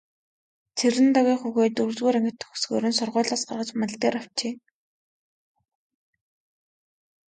Цэрэндагвынх 0.77 1.41
хүүгээ 1.43 1.69
дөрөвдүгээр 1.75 2.17
анги 2.19 2.33
төгсөхөөр 2.41 2.85
нь 2.87 2.97
сургуулиас 2.99 3.41
гаргаж 3.47 3.69
мал 3.79 3.93
дээр 4.01 4.15
авчээ. 4.17 4.53